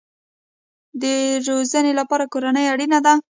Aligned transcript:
د 1.01 1.03
روزنې 1.47 1.91
لپاره 1.99 2.25
کورنۍ 2.33 2.65
اړین 2.73 2.93
ده 3.05 3.13